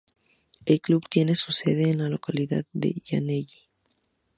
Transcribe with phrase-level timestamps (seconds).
[0.65, 3.69] El club tiene su sede en la localidad de Llanelli.